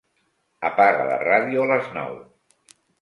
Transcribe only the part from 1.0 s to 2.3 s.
la ràdio a les nou.